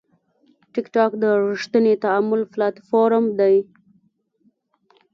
[0.73, 3.55] ټکټاک د ریښتیني تعامل پلاتفورم دی.